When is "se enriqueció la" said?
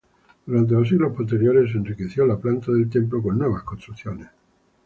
1.71-2.39